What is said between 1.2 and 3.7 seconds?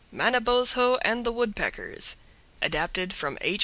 THE WOODPECKERS Adapted from H.